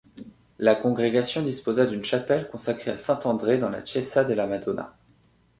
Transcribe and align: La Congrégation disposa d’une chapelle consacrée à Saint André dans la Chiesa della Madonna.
La 0.57 0.73
Congrégation 0.73 1.43
disposa 1.43 1.85
d’une 1.85 2.03
chapelle 2.03 2.49
consacrée 2.49 2.89
à 2.89 2.97
Saint 2.97 3.19
André 3.23 3.59
dans 3.59 3.69
la 3.69 3.83
Chiesa 3.85 4.23
della 4.23 4.47
Madonna. 4.47 4.97